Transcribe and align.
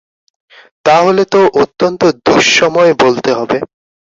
তা 0.85 0.95
হলে 1.03 1.23
তো 1.25 1.39
অত্যন্ত 1.63 2.01
দুঃসময় 2.25 2.91
বলতে 3.03 3.29
হবে। 3.33 3.57